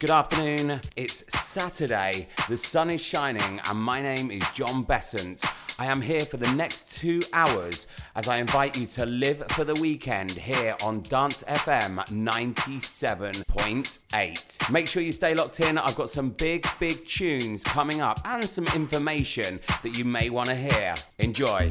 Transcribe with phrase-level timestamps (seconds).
[0.00, 0.80] Good afternoon.
[0.96, 2.28] It's Saturday.
[2.48, 5.44] The sun is shining, and my name is Jon Besant.
[5.78, 7.86] I am here for the next two hours
[8.16, 14.70] as I invite you to live for the weekend here on Dance FM 97.8.
[14.70, 15.76] Make sure you stay locked in.
[15.76, 20.48] I've got some big, big tunes coming up and some information that you may want
[20.48, 20.94] to hear.
[21.18, 21.68] Enjoy.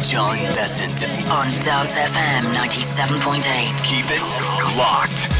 [0.00, 3.84] Jon Besant on Dance FM 97.8.
[3.84, 5.35] Keep it locked.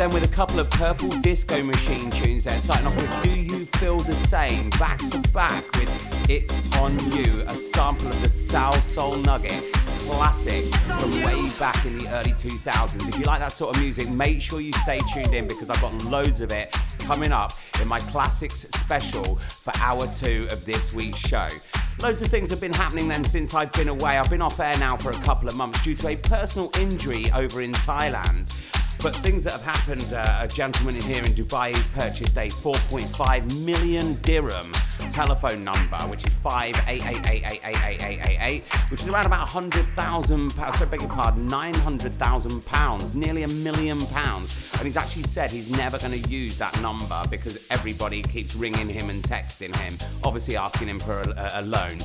[0.00, 3.66] Then with a couple of purple disco machine tunes there, starting off with Do You
[3.66, 9.22] Feel the Same, back to back with It's On You, a sample of the Salsoul
[9.26, 9.62] Nugget
[10.08, 10.64] classic
[10.98, 13.10] from way back in the early 2000s.
[13.10, 15.82] If you like that sort of music, make sure you stay tuned in because I've
[15.82, 17.52] got loads of it coming up
[17.82, 21.48] in my classics special for hour two of this week's show.
[22.02, 24.16] Loads of things have been happening then since I've been away.
[24.16, 27.30] I've been off air now for a couple of months due to a personal injury
[27.32, 28.39] over in Thailand.
[29.02, 33.64] But things that have happened, uh, a gentleman here in Dubai has purchased a 4.5
[33.64, 34.74] million dirham
[35.08, 41.46] telephone number, which is 5888888888, which is around about 100,000 pounds, so beg your pardon,
[41.46, 44.70] 900,000 pounds, nearly a million pounds.
[44.74, 48.88] And he's actually said he's never going to use that number because everybody keeps ringing
[48.88, 51.96] him and texting him, obviously asking him for a, a loan.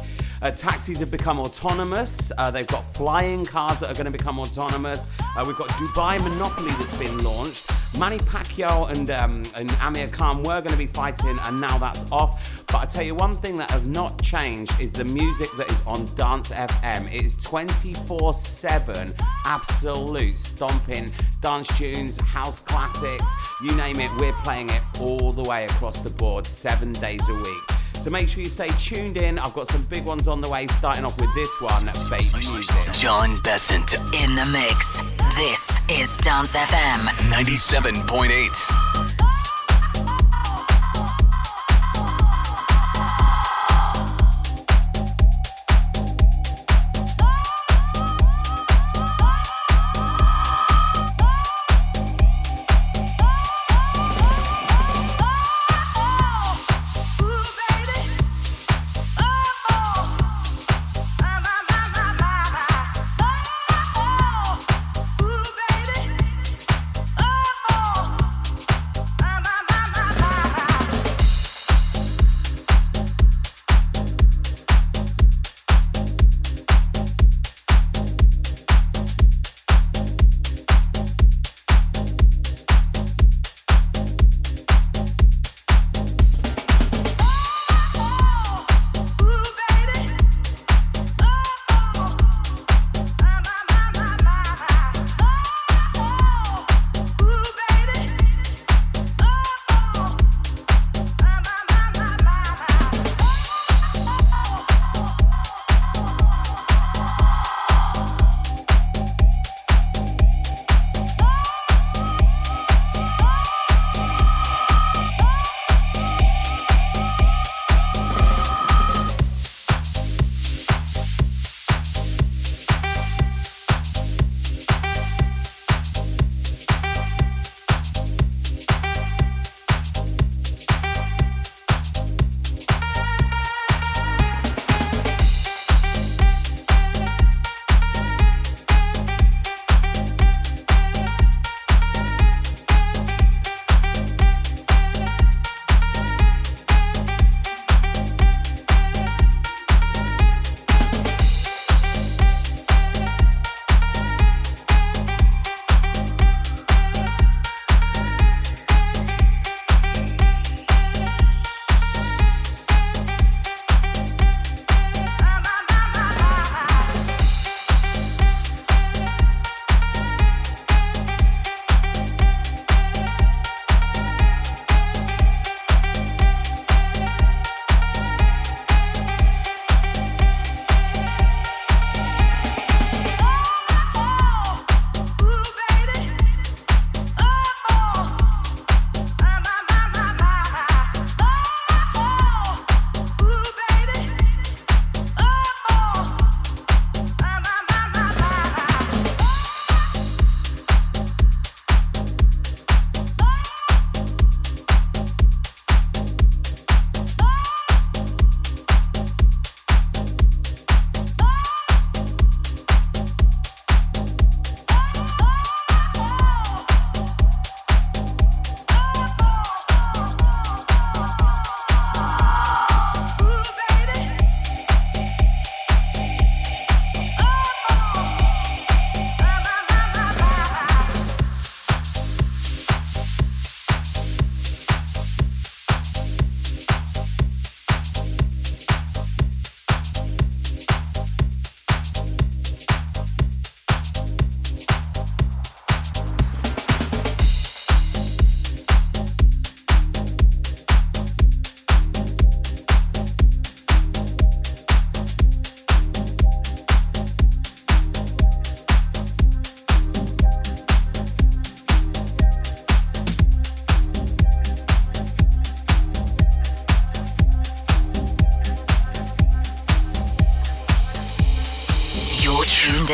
[0.41, 2.31] Uh, taxis have become autonomous.
[2.37, 5.07] Uh, they've got flying cars that are going to become autonomous.
[5.19, 7.69] Uh, we've got Dubai Monopoly that's been launched.
[7.99, 12.11] Manny Pacquiao and, um, and Amir Khan were going to be fighting, and now that's
[12.11, 12.65] off.
[12.67, 15.81] But I tell you one thing that has not changed is the music that is
[15.87, 17.13] on Dance FM.
[17.13, 19.13] It is 24 7
[19.45, 21.11] absolute stomping
[21.41, 26.09] dance tunes, house classics, you name it, we're playing it all the way across the
[26.09, 27.74] board, seven days a week.
[28.05, 29.39] So make sure you stay tuned in.
[29.39, 32.93] I've got some big ones on the way, starting off with this one, Baby Music.
[32.93, 33.95] Jon Besant.
[34.13, 35.01] In the mix.
[35.35, 36.99] This is Dance FM.
[37.33, 39.14] 97.8.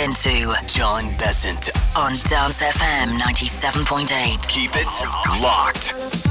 [0.04, 4.48] into Jon Besant on Dance FM 97.8.
[4.48, 6.31] Keep it locked.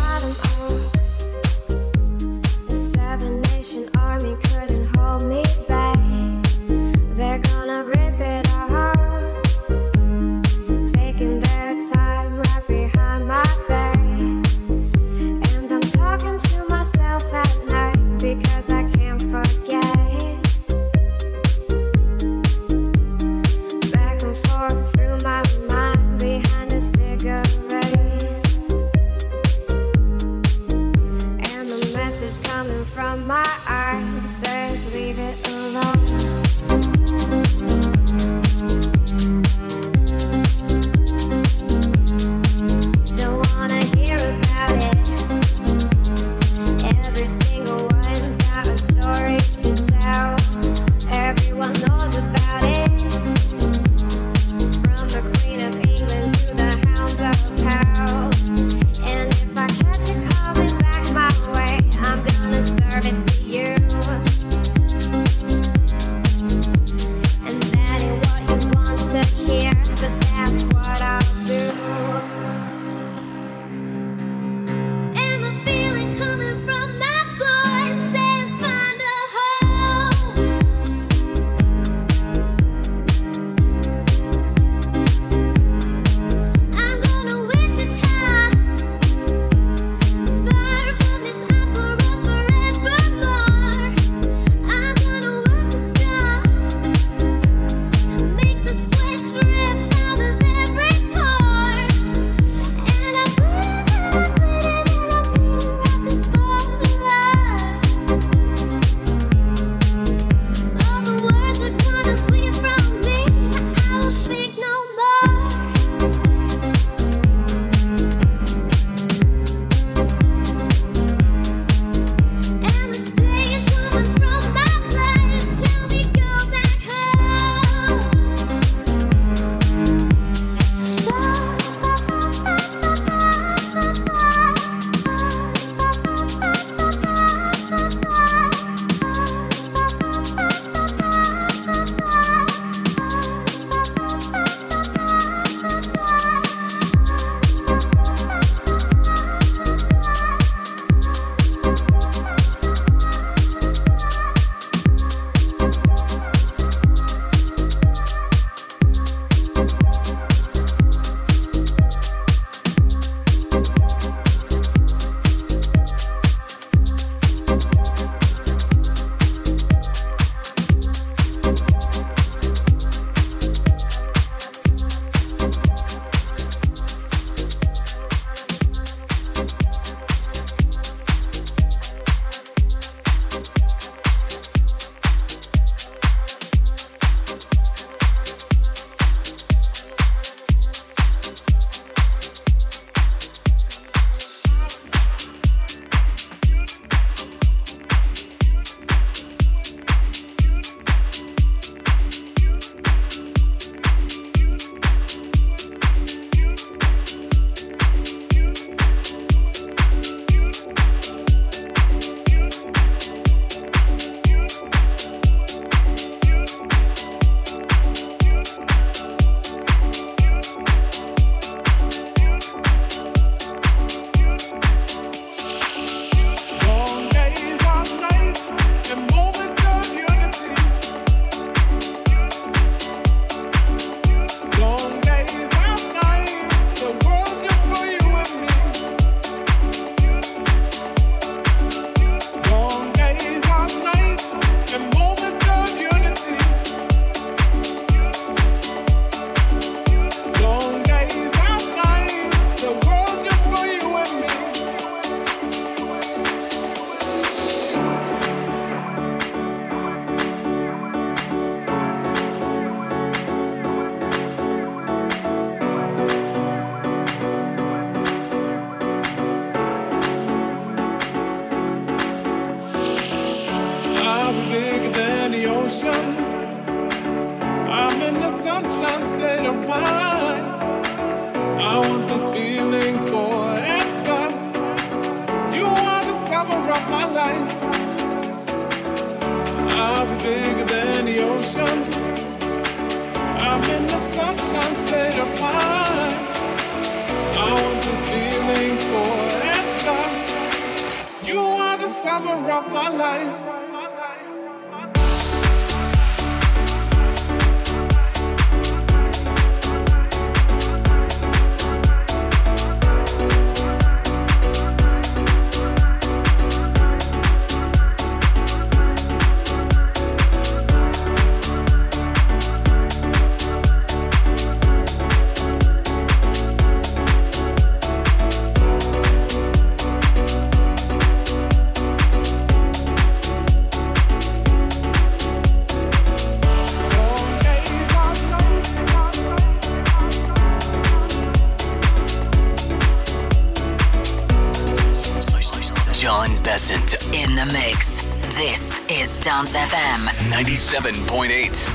[349.20, 351.69] Dance FM 97.8.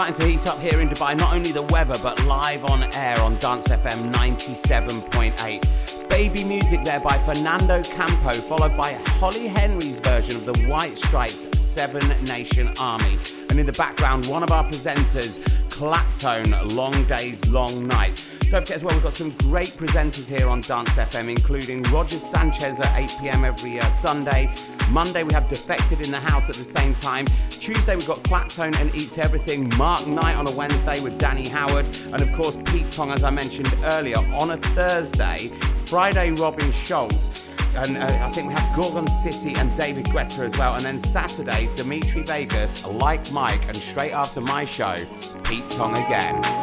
[0.00, 1.14] starting to heat up here in Dubai.
[1.14, 6.08] Not only the weather, but live on air on Dance FM 97.8.
[6.08, 11.46] Baby music there by Fernando Campo, followed by Holly Henry's version of the White Stripes
[11.60, 13.18] Seven Nation Army.
[13.50, 18.26] And in the background, one of our presenters, Claptone, Long Days, Long Night.
[18.50, 22.18] Don't forget as well, we've got some great presenters here on Dance FM, including Roger
[22.18, 24.52] Sanchez at 8 pm every uh, Sunday.
[24.90, 27.26] Monday we have Defected in the house at the same time.
[27.60, 29.70] Tuesday we've got Claptone and Eats Everything.
[29.76, 31.84] Mark Knight on a Wednesday with Danny Howard.
[32.06, 35.48] And of course Pete Tong, as I mentioned earlier, on a Thursday.
[35.84, 37.50] Friday Robin Schulz.
[37.76, 40.74] And uh, I think we have Gorgon City and David Guetta as well.
[40.74, 43.66] And then Saturday, Dimitri Vegas, like Mike.
[43.66, 44.96] And straight after my show,
[45.44, 46.59] Pete Tong again.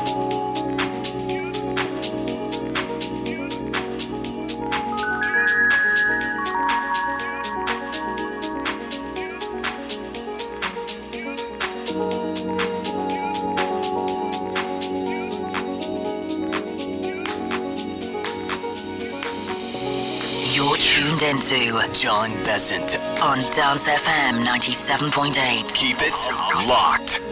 [21.49, 22.99] Into Jon Besant.
[23.21, 25.73] on Dance FM 97.8.
[25.73, 27.26] Keep it locked.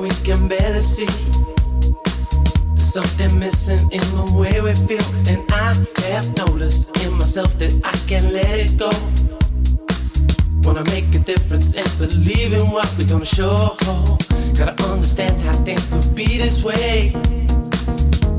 [0.00, 1.04] We can barely see.
[2.72, 5.76] There's something missing in the way we feel, and I
[6.16, 8.88] have noticed in myself that I can't let it go.
[10.64, 13.76] Wanna make a difference and believe in what we're gonna show.
[14.56, 17.12] Gotta understand how things could be this way.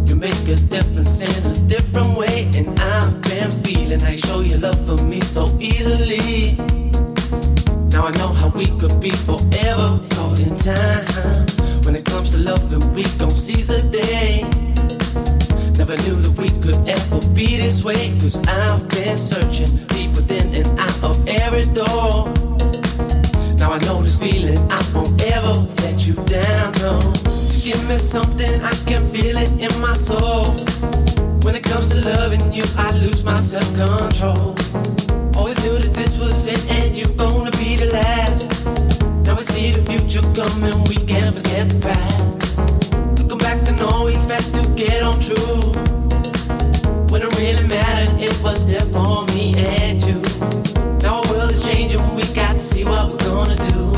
[0.08, 4.60] You make a difference in a different way, and I've been feeling you show your
[4.60, 6.58] love for me so easily.
[8.02, 11.46] Now I know how we could be forever caught in time.
[11.86, 14.42] When it comes to loving, we gon' seize the day.
[15.78, 18.10] Never knew that we could ever be this way.
[18.18, 22.26] Cause I've been searching deep within and out of every door.
[23.62, 26.98] Now I know this feeling, I won't ever let you down, no.
[27.62, 30.58] Give me something, I can feel it in my soul.
[31.46, 34.58] When it comes to loving you, I lose my self control.
[35.38, 37.41] Always knew that this was it and you gonna
[37.82, 42.54] Now we see the future coming, we can't forget the past.
[43.18, 45.74] Looking back, I know we had to get on true.
[47.10, 50.22] When it really mattered, it was there for me and you.
[51.02, 53.90] Now our world is changing, we got to see what we're gonna do.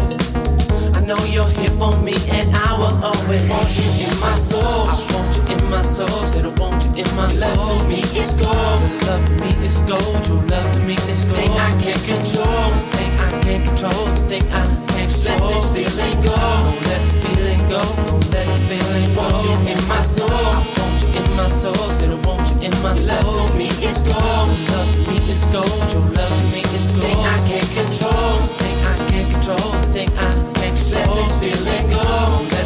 [0.96, 5.12] I know you're here for me and I will always want you in my soul.
[5.74, 7.50] My soul, said I want you in my soul.
[7.50, 10.94] Love to me is gold, Your love to me is gold, true love to me
[11.10, 11.42] is gold.
[11.42, 14.62] Thing I can't control, this thing I can't control, this thing I
[14.94, 15.42] can't control.
[15.42, 19.26] Let this feeling go, don't let the feeling go, don't let the feeling go.
[19.26, 22.70] Want you in my soul, I want you in my soul, said I want you
[22.70, 23.18] in my soul.
[23.18, 26.62] Love to me is gold, Your love to me is gold, true love to me
[26.78, 27.02] is gold.
[27.02, 30.94] Thing I can't control, this thing I can't control, this thing I can't control.
[30.94, 32.06] Let this feeling go,
[32.54, 32.62] let the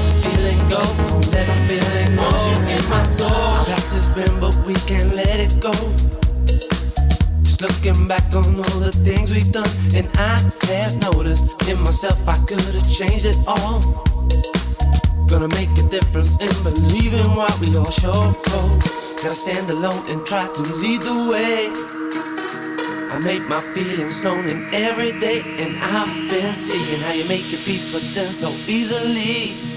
[0.78, 0.86] go,
[1.34, 2.24] let feeling go.
[2.24, 3.30] Want you in my soul.
[3.66, 5.74] Past has been, but we can't let it go.
[7.44, 10.38] Just looking back on all the things we've done, and I
[10.70, 13.82] have noticed in myself I could have changed it all.
[15.30, 16.52] Gonna make a difference in
[17.36, 18.34] what we all show.
[19.22, 21.68] Gotta stand alone and try to lead the way.
[23.12, 27.52] I make my feelings known in every day, and I've been seeing how you make
[27.52, 29.77] your peace with them so easily.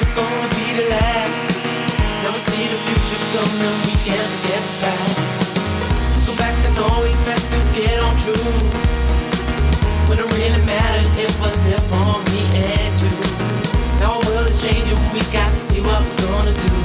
[2.23, 6.27] now I see the future coming, we can't forget the past.
[6.27, 6.71] Go back to
[7.75, 8.11] get on
[10.41, 11.07] really mattered,
[11.39, 13.13] was there for me and you.
[13.99, 16.75] Now our world is changing, we got to see what we're gonna do.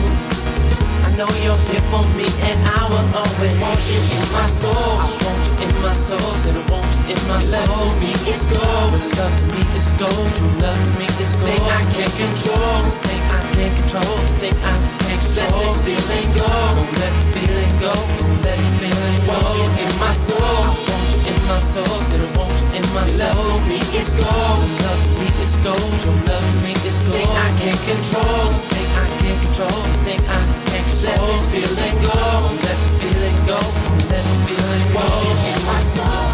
[1.04, 4.72] I know you're here for me, and I will always want you in my soul.
[4.72, 8.50] I want you in my soul, said I want if my left to me is
[8.50, 10.26] gold, love to me is gold,
[10.58, 11.54] love to me is gold.
[11.54, 14.74] Thing I can't control, this thing I can't control, the thing I
[15.06, 15.54] can't control.
[15.54, 19.38] Let this feeling go, won't let the feeling go, won't let the feeling go.
[19.38, 22.82] Want you in my soul, I want you in my soul, said I want you
[22.82, 23.38] in my soul.
[23.38, 26.98] Love to me is gold, love to me is gold, your love to me is
[27.06, 27.22] gold.
[27.22, 30.42] Thing I can't control, this thing I can't control, the thing I
[30.74, 31.06] can't control.
[31.06, 35.06] Let this feeling go, won't let the feeling go, won't let the feeling go.
[35.06, 36.25] Want you in my soul.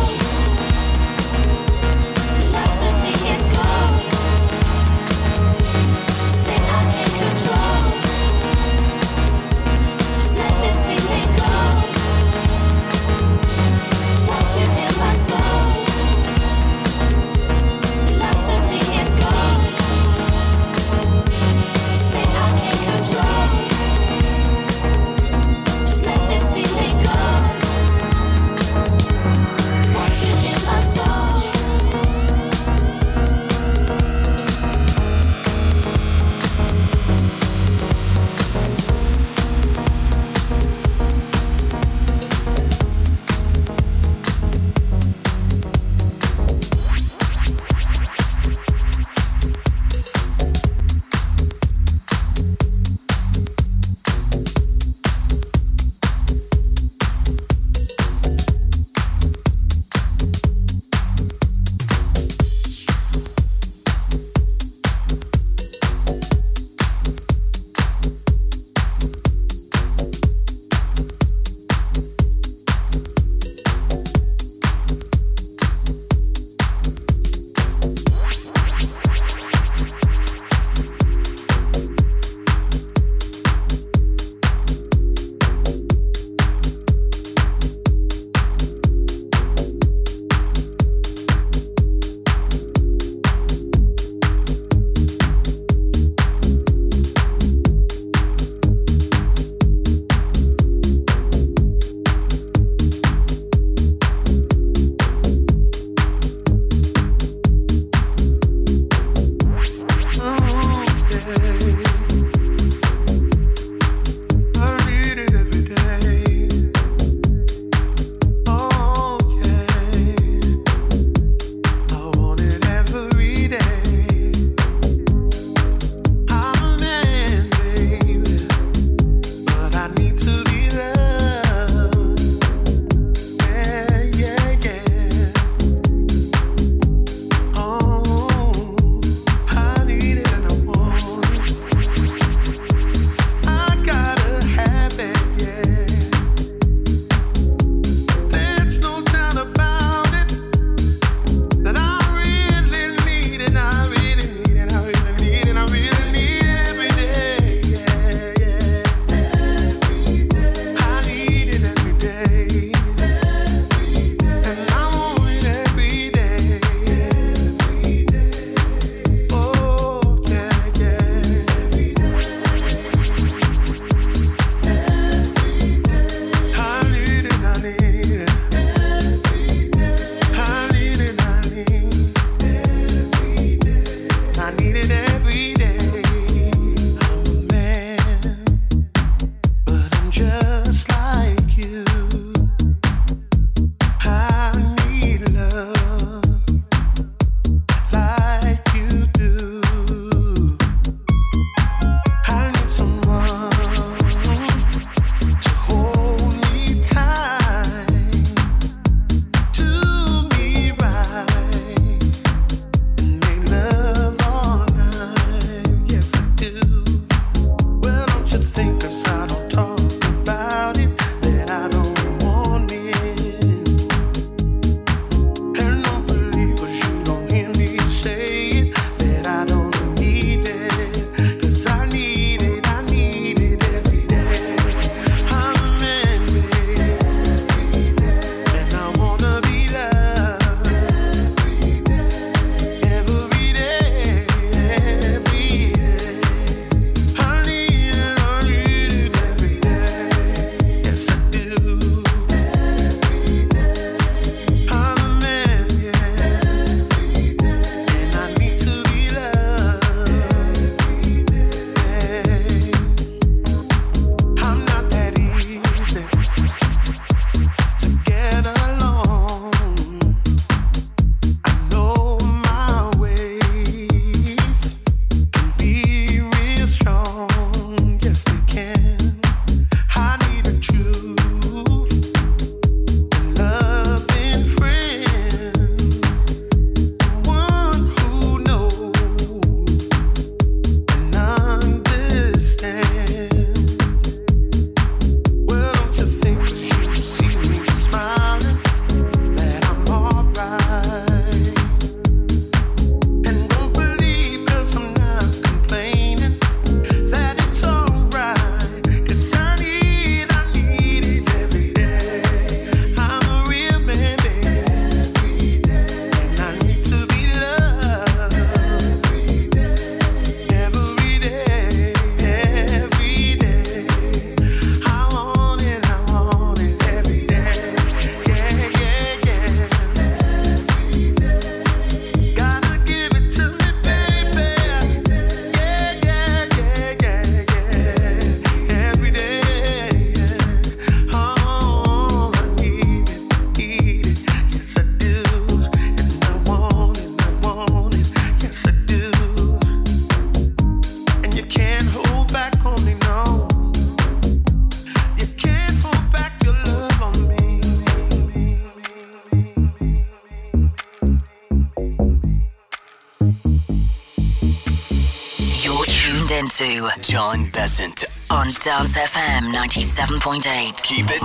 [366.42, 368.04] Into Jon Besant.
[368.28, 370.82] on Dance FM 97.8.
[370.82, 371.22] Keep it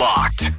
[0.00, 0.53] locked.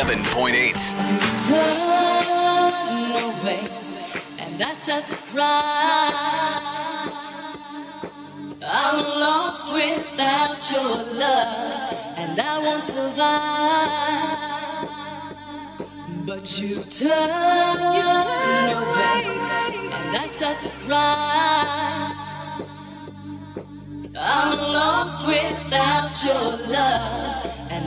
[0.00, 0.96] 97.8.
[1.46, 3.60] Turn away,
[4.38, 4.52] and
[5.30, 6.00] cry.
[8.62, 14.38] I'm lost without your love, and I won't survive.
[16.24, 17.30] But you turn
[20.14, 22.16] and cry.
[24.16, 27.39] I'm lost without your love,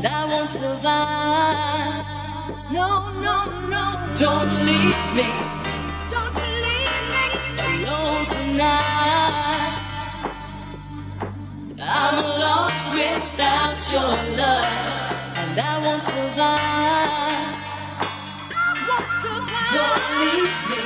[0.04, 2.04] and I won't survive.
[2.72, 3.84] No, no, no,
[4.16, 5.30] don't leave me.
[6.12, 7.26] Don't you leave me
[7.70, 9.80] alone tonight.
[11.80, 14.68] I'm lost without your love,
[15.42, 17.56] and I won't survive.
[18.56, 19.74] I won't survive.
[19.78, 20.82] Don't leave me.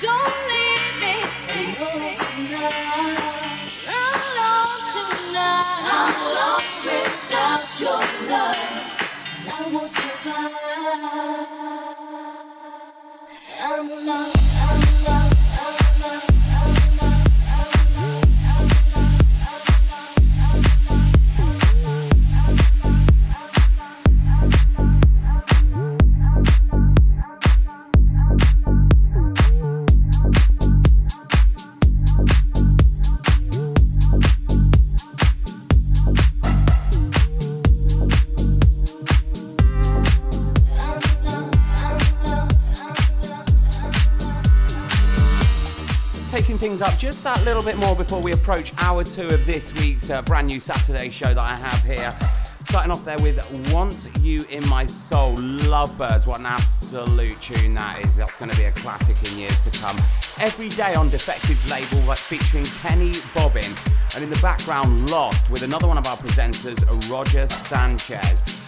[0.00, 1.14] Don't leave me
[1.56, 2.19] alone
[9.52, 10.56] I'm survive.
[13.62, 14.89] I'm
[46.80, 50.10] things up just that little bit more before we approach hour two of this week's
[50.10, 52.16] uh, brand new Saturday show that I have here.
[52.64, 53.38] Starting off there with
[53.72, 56.26] Want You in My Soul, Lovebirds.
[56.26, 58.16] What an absolute tune that is.
[58.16, 59.96] That's going to be a classic in years to come.
[60.38, 63.74] Every day on Defected's label, like featuring Kenny Bobien.
[64.14, 66.78] And in the background, Lost, with another one of our presenters,
[67.10, 68.59] Roger Sanchez.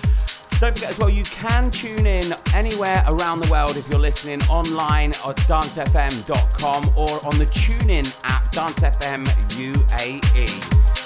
[0.63, 4.41] Don't forget as well, you can tune in anywhere around the world if you're listening
[4.45, 11.02] online at dancefm.com or on the TuneIn app, Dance FM UAE.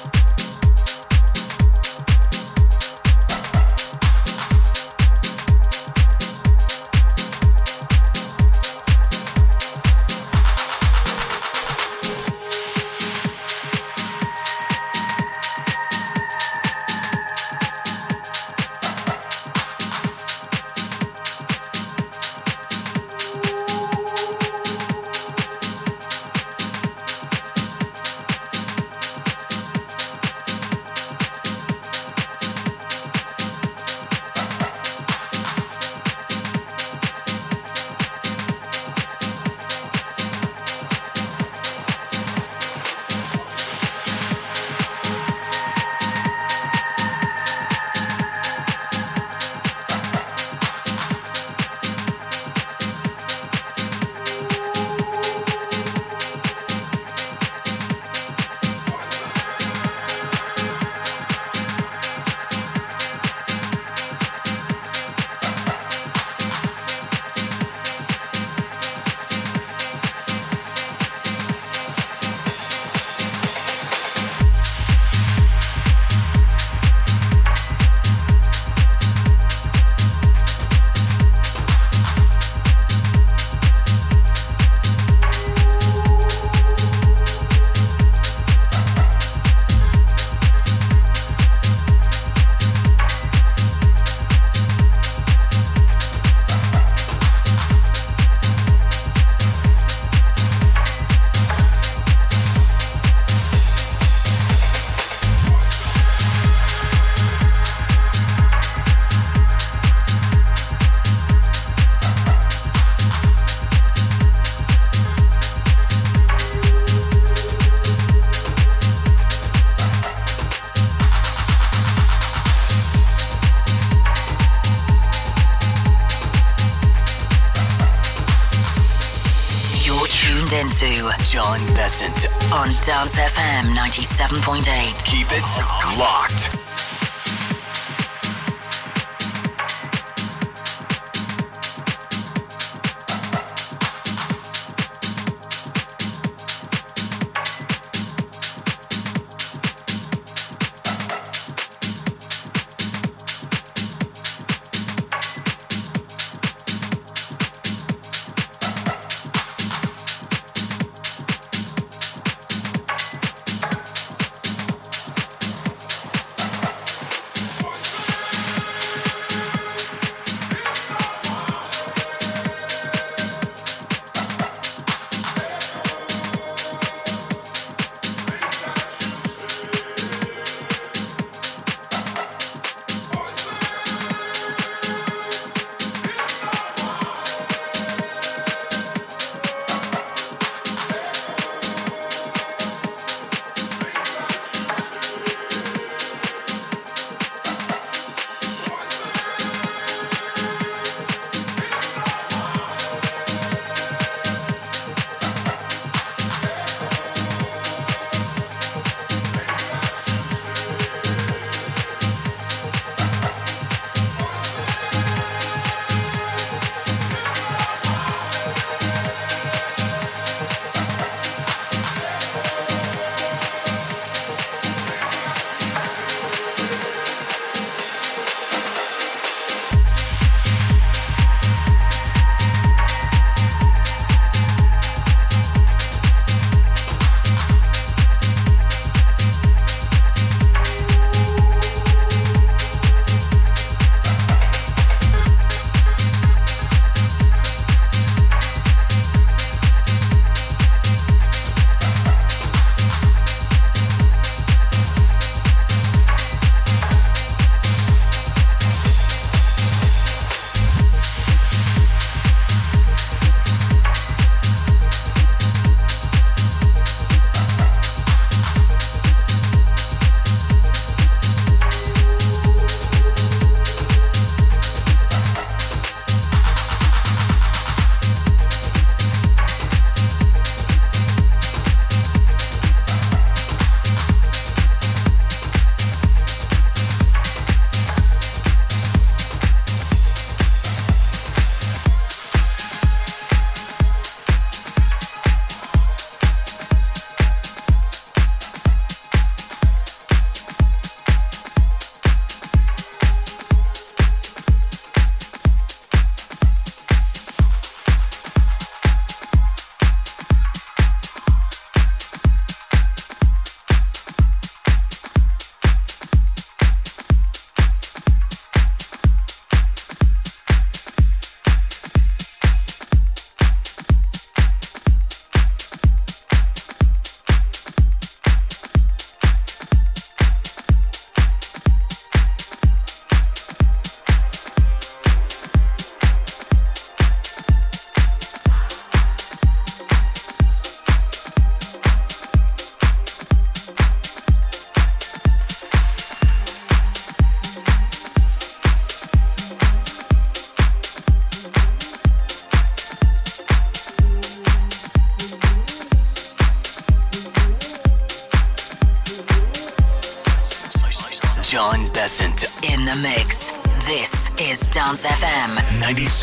[130.78, 132.26] Into Jon Besant.
[132.52, 135.06] on Dance FM 97.8.
[135.06, 136.65] Keep it locked.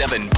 [0.04, 0.33] 97.8.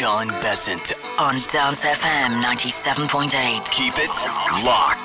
[0.00, 3.70] Jon Besant on Dance FM 97.8.
[3.70, 4.99] Keep it locked.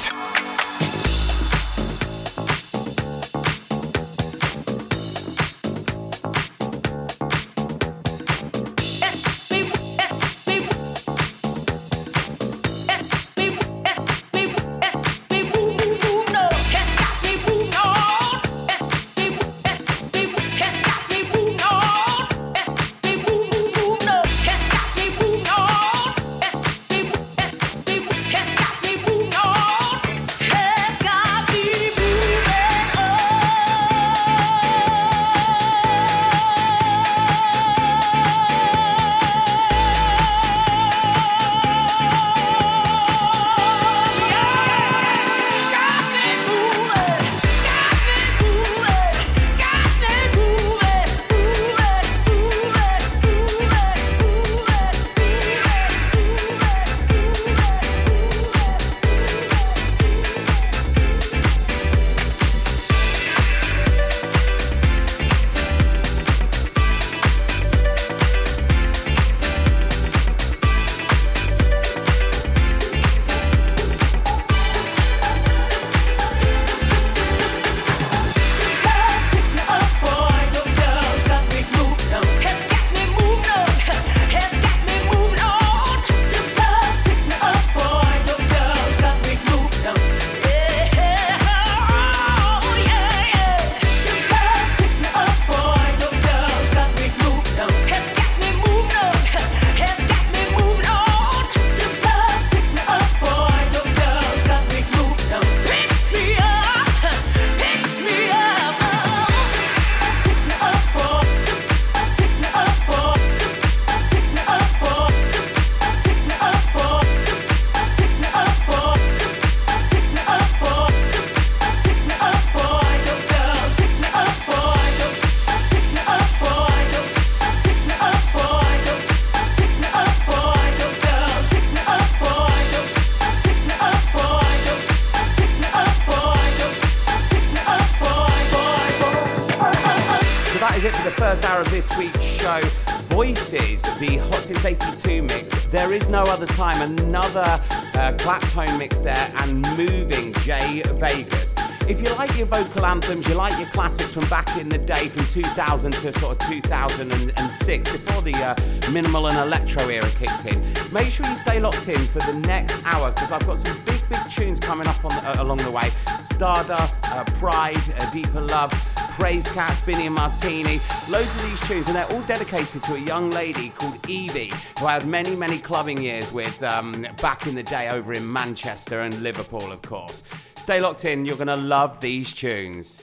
[169.55, 170.81] Cats, Bini and Martini.
[171.09, 174.85] Loads of these tunes, and they're all dedicated to a young lady called Evie, who
[174.85, 178.99] I had many, many clubbing years with um, back in the day over in Manchester
[178.99, 180.23] and Liverpool, of course.
[180.57, 183.01] Stay locked in, you're going to love these tunes.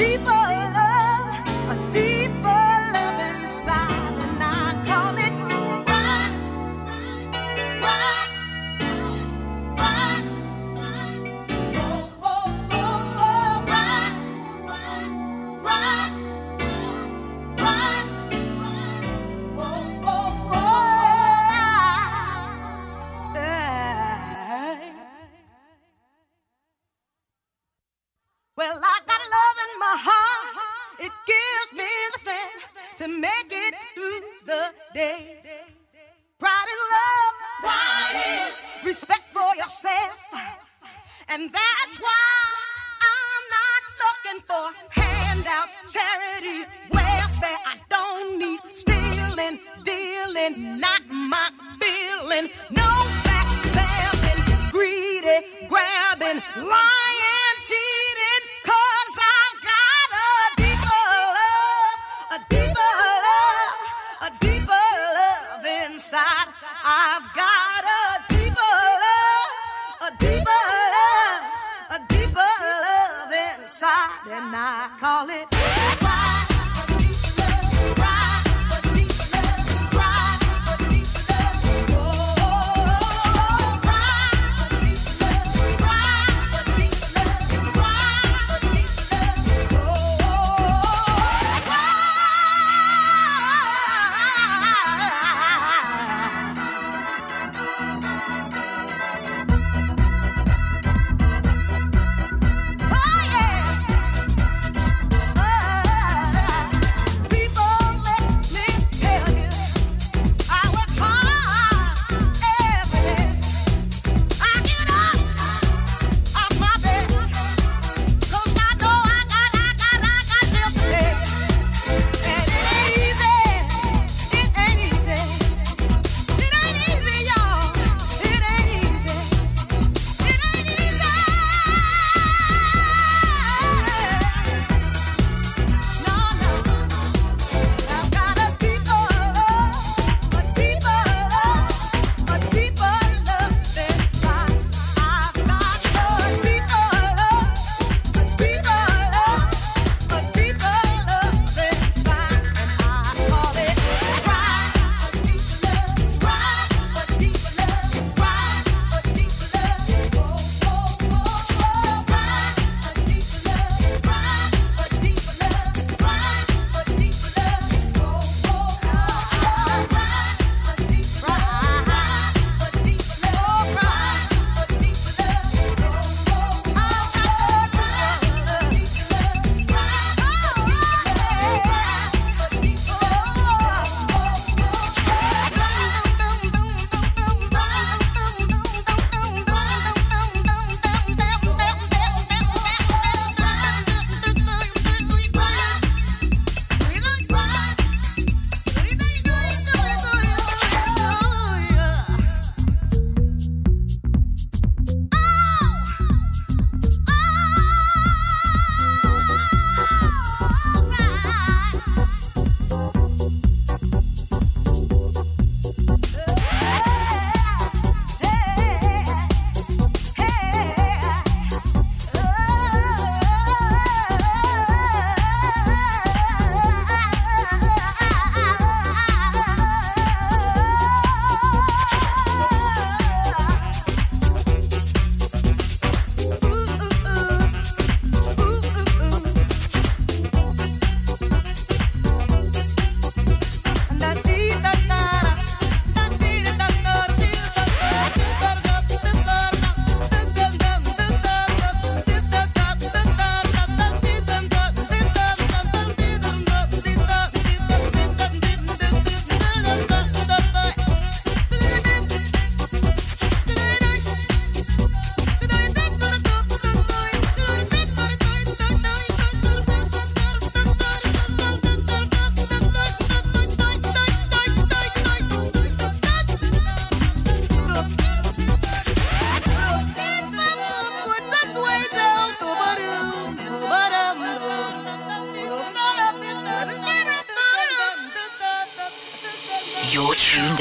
[0.00, 0.39] Deeper!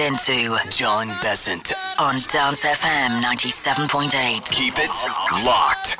[0.09, 4.49] listen to Jon Besant on Dance FM 97.8.
[4.51, 5.98] Keep it locked.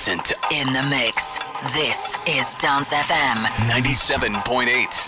[0.00, 1.36] Listen to In the Mix.
[1.74, 3.36] This is Dance FM
[3.68, 4.99] 97.8.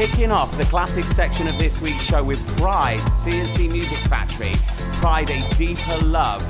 [0.00, 4.52] Kicking off the classic section of this week's show with Pride, C+C Music Factory,
[4.94, 6.40] Pride A Deeper Love,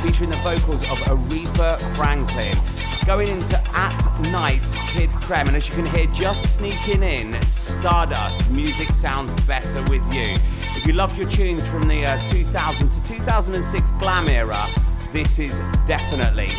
[0.00, 2.56] featuring the vocals of Aretha Franklin.
[3.04, 8.48] Going into At Night, Kid Crème, and as you can hear just sneaking in, Stardust,
[8.48, 10.36] music sounds better with you.
[10.76, 14.68] If you love your tunes from the uh, 2000 to 2006 glam era,
[15.12, 16.50] this is definitely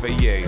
[0.00, 0.42] for you.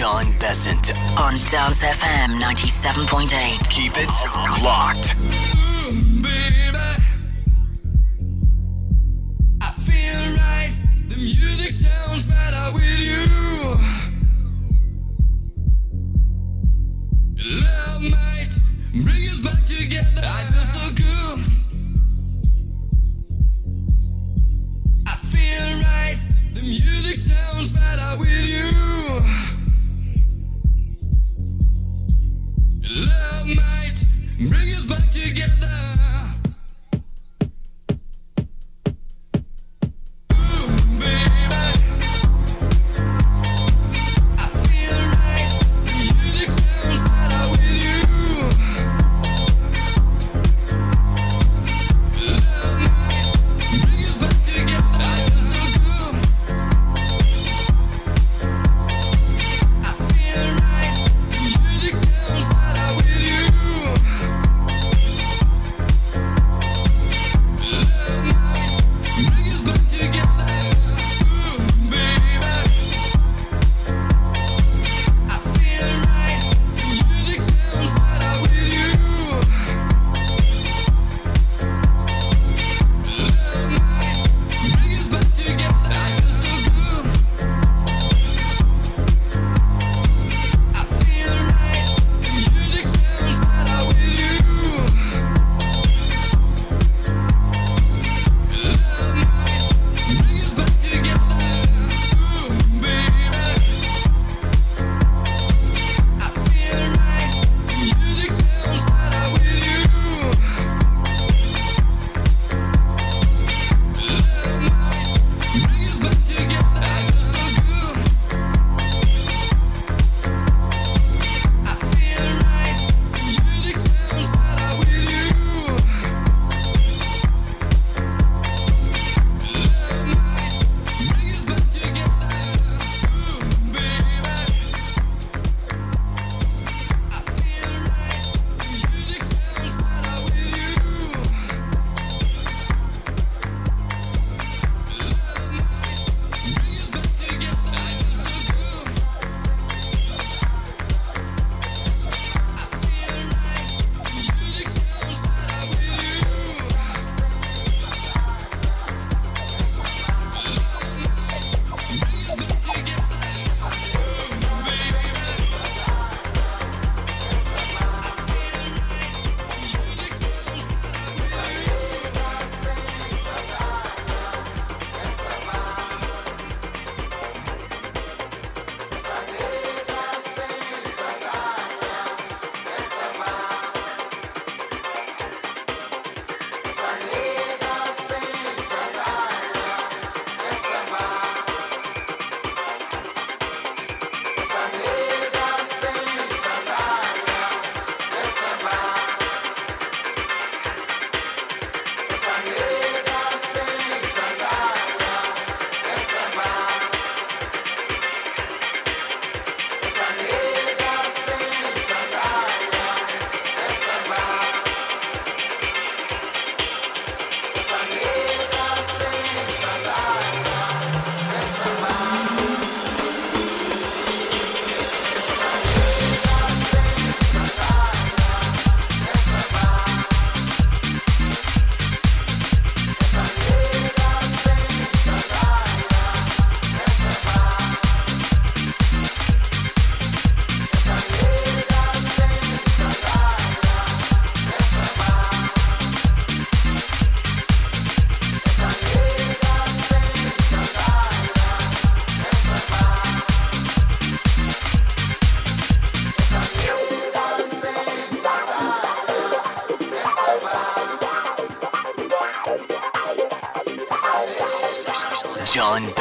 [0.00, 3.68] Jon Besant on Dance FM 97.8.
[3.68, 5.19] Keep it locked.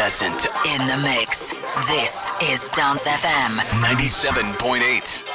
[0.10, 0.48] Besant.
[0.66, 1.52] In the mix.
[1.88, 3.60] This is Dance FM.
[3.80, 5.29] 97.8.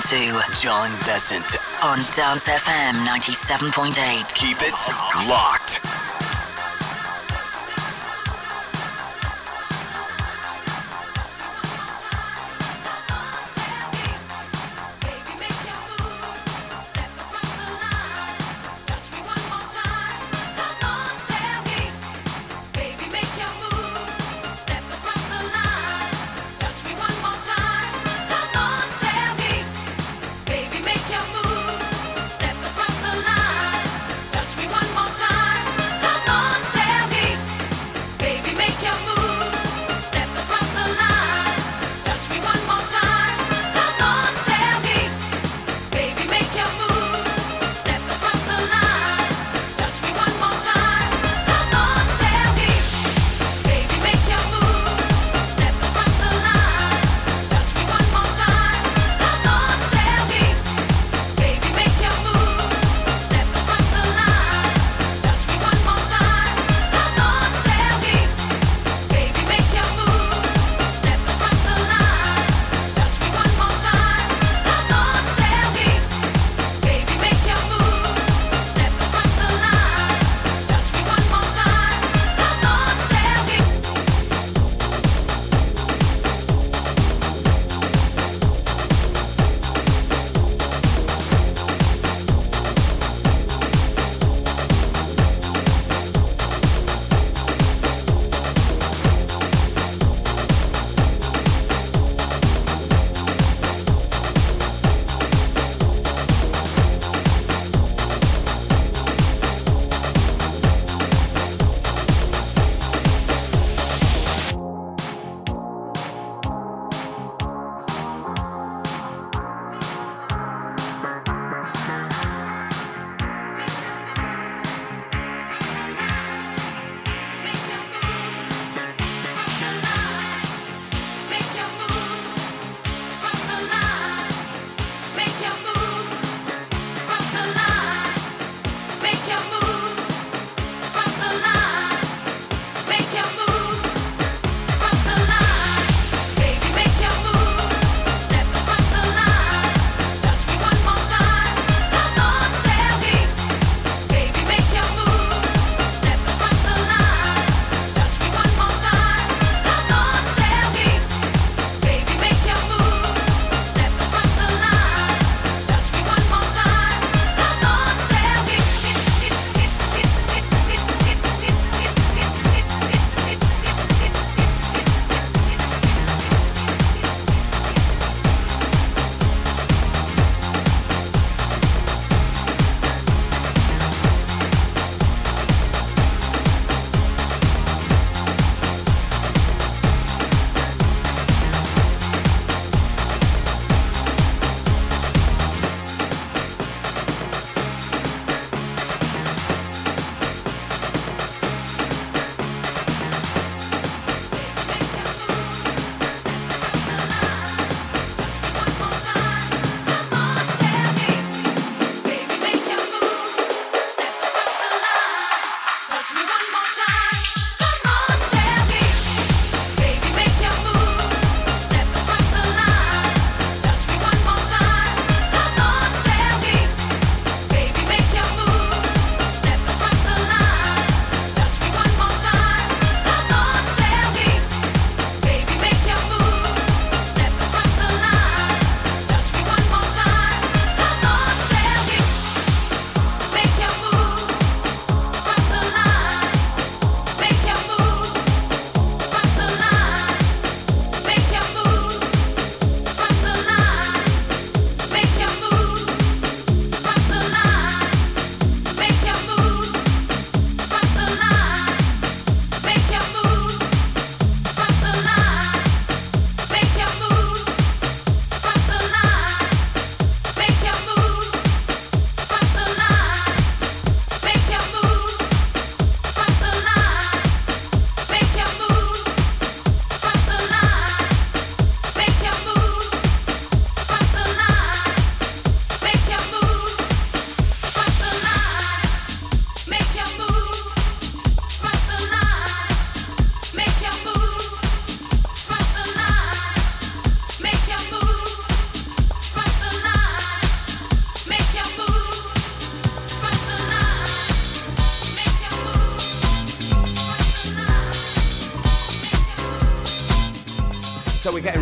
[0.00, 1.56] listening to Jon Besant.
[1.82, 4.34] on Dance FM 97.8.
[4.34, 5.99] Keep it locked.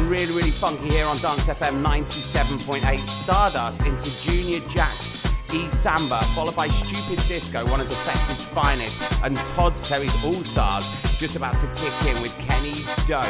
[0.09, 5.15] Really, really funky here on Dance FM 97.8 Stardust into Junior Jack's
[5.53, 10.33] E Samba, followed by Stupid Disco, one of the Defected's finest, and Todd Terry's All
[10.33, 12.73] Stars, just about to kick in with Kenny
[13.07, 13.27] Dope.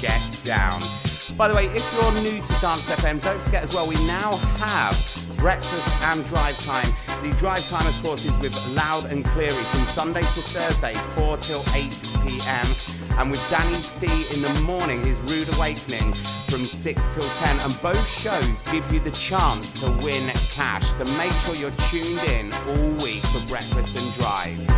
[0.00, 1.00] Get down.
[1.36, 4.36] By the way, if you're new to Dance FM, don't forget as well, we now
[4.36, 4.96] have
[5.38, 6.86] breakfast and drive time.
[7.24, 11.36] The drive time, of course, is with Loud and Cleary from Sunday to Thursday, 4
[11.38, 12.76] till 8 p.m.
[13.22, 16.12] And with Danny C in the morning, his Rude Awakening
[16.48, 17.60] from 6 till 10.
[17.60, 20.84] And both shows give you the chance to win cash.
[20.90, 24.71] So make sure you're tuned in all week for breakfast and drive.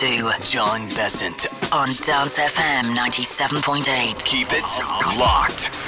[0.00, 4.24] to Jon Besant on Dance FM 97.8.
[4.24, 4.64] Keep it
[5.20, 5.79] locked.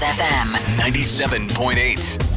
[0.00, 0.56] FM.
[0.78, 2.31] 97.8.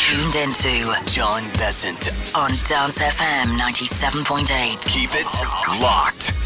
[0.00, 2.08] tuned into Jon Besant.
[2.34, 4.88] on Dance FM 97.8.
[4.88, 6.39] Keep it locked.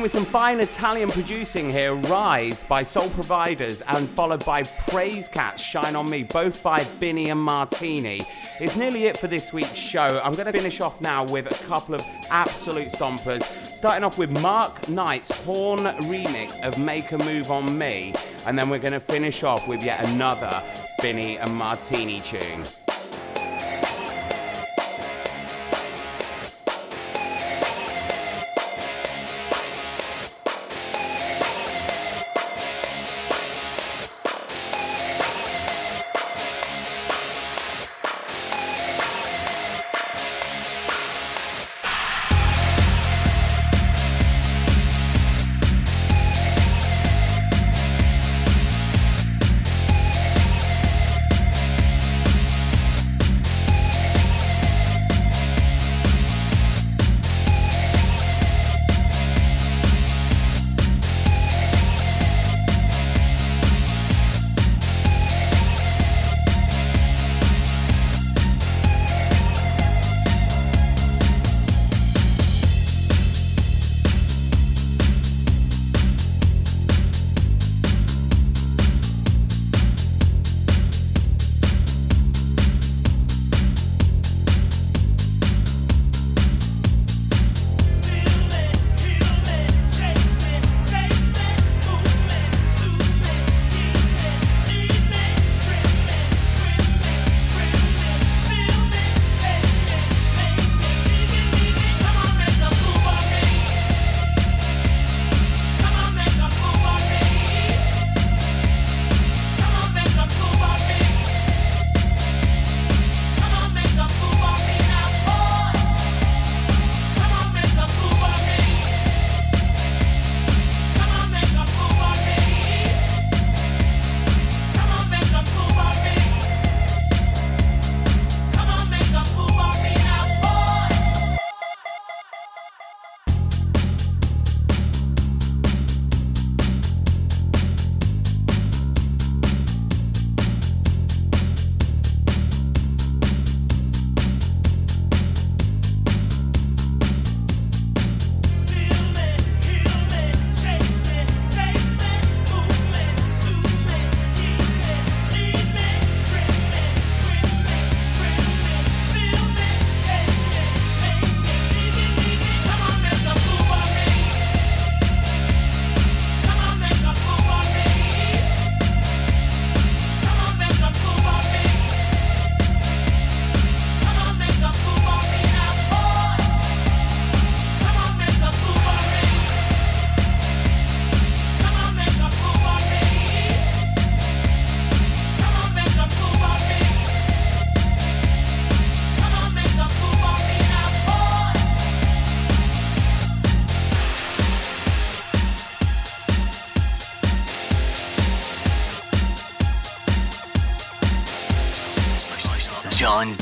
[0.00, 1.94] With some fine Italian producing here.
[1.94, 7.28] Rise by Soul Providers and followed by Praise Cats Shine on Me, both by Bini
[7.28, 8.22] and Martini.
[8.60, 10.22] It's nearly it for this week's show.
[10.24, 12.00] I'm going to finish off now with a couple of
[12.30, 13.42] absolute stompers.
[13.66, 18.14] Starting off with Mark Knight's Horn remix of Make a Move on Me.
[18.46, 20.62] And then we're going to finish off with yet another
[21.02, 22.64] Bini and Martini tune.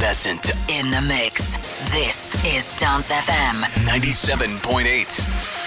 [0.08, 0.52] Jon Besant.
[0.68, 1.58] In the mix.
[1.92, 3.62] This is Dance FM.
[3.84, 5.57] 97.8.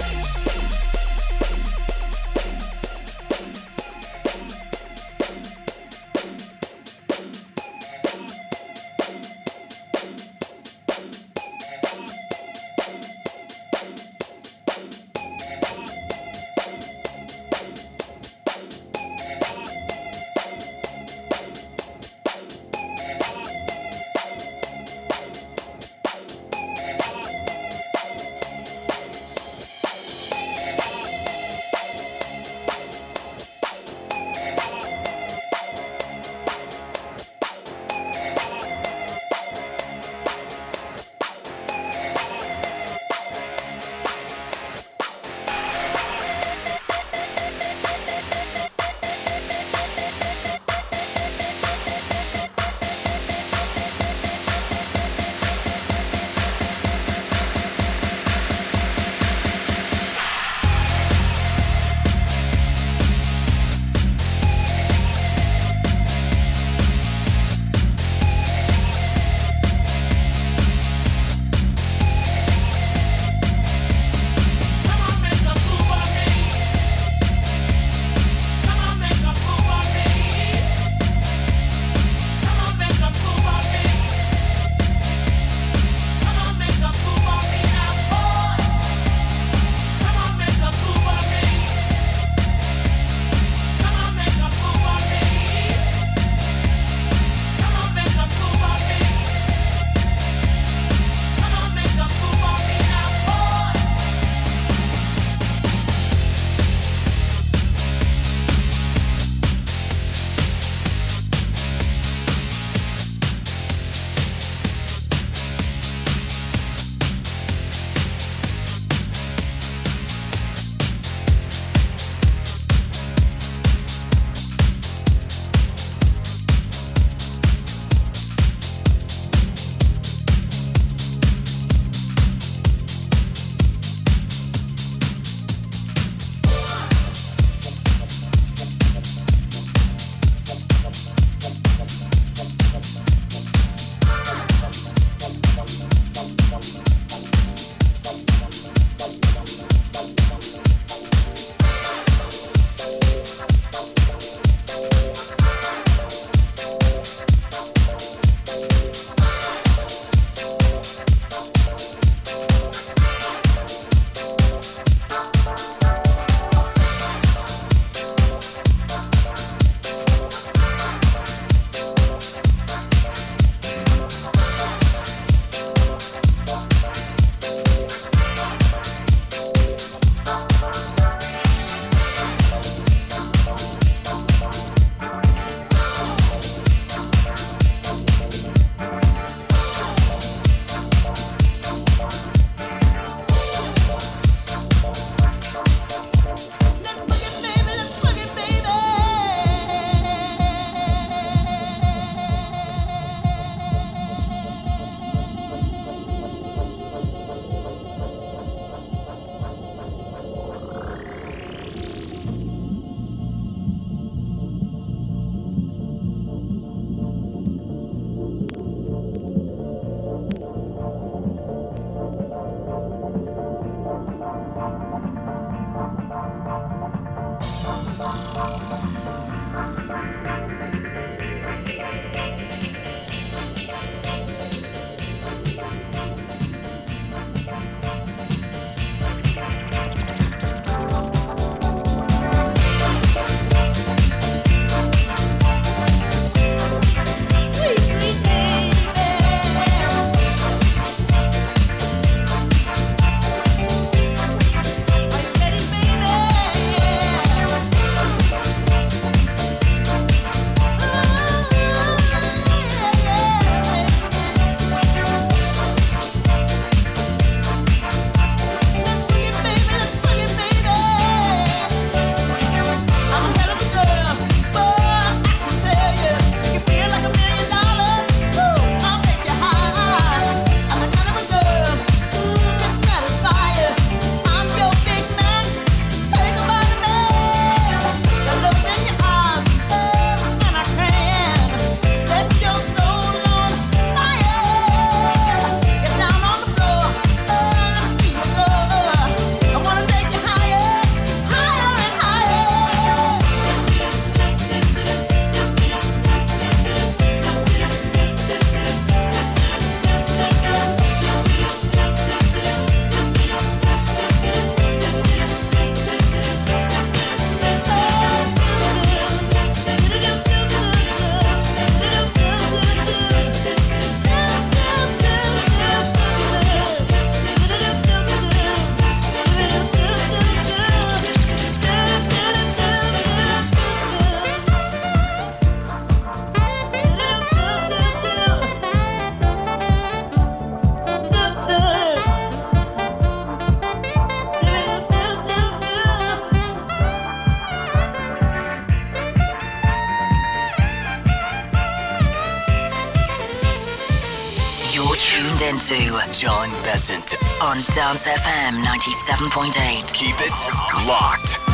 [355.70, 357.16] into Jon Besant.
[357.40, 359.94] on Dance FM 97.8.
[359.94, 361.51] Keep it locked.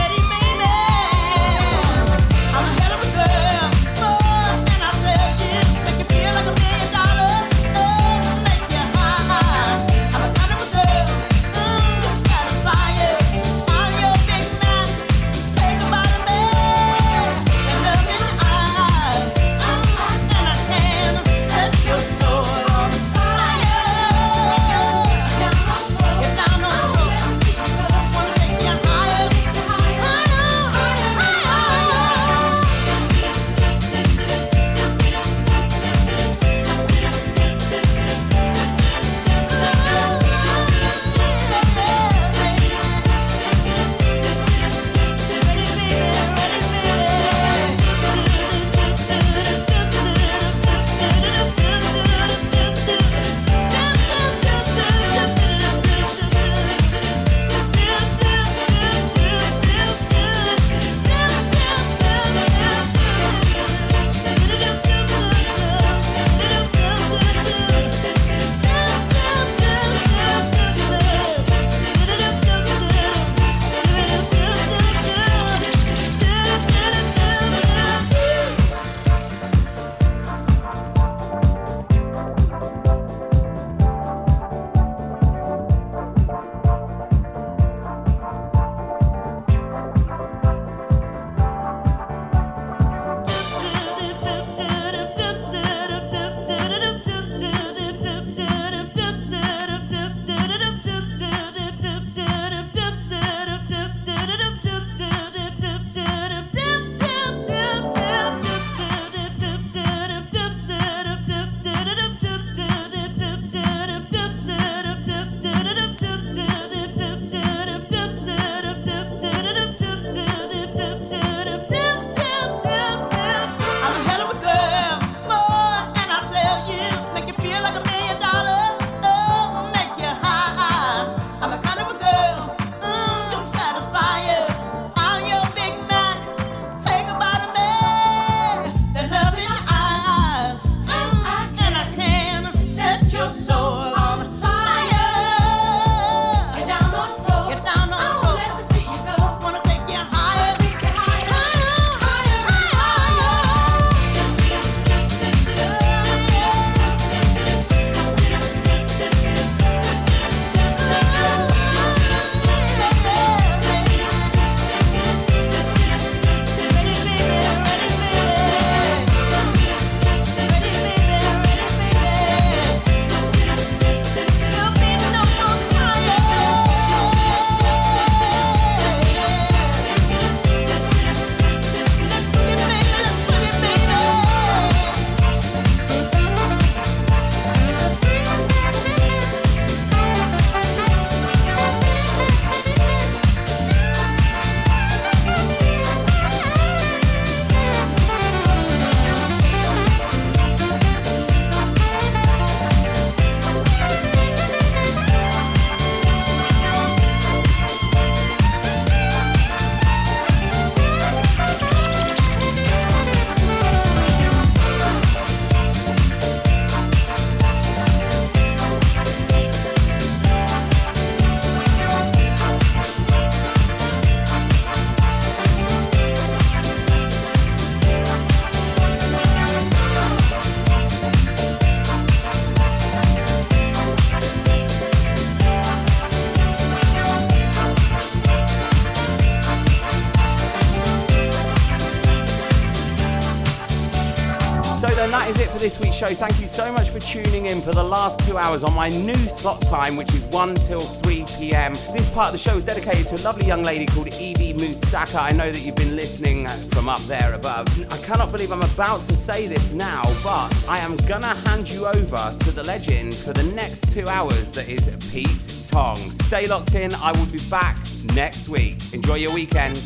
[245.68, 246.07] This week's show.
[246.07, 249.18] Thank you so much for tuning in for the last two hours on my new
[249.27, 251.73] slot time, which is 1 till 3 p.m.
[251.91, 255.22] This part of the show is dedicated to a lovely young lady called Evie Mukasa.
[255.22, 257.68] I know that you've been listening from up there above.
[257.91, 261.85] I cannot believe I'm about to say this now, but I am gonna hand you
[261.85, 265.98] over to the legend for the next two hours that is Pete Tong.
[266.11, 266.95] Stay locked in.
[266.95, 267.76] I will be back
[268.14, 268.77] next week.
[268.94, 269.85] Enjoy your weekend.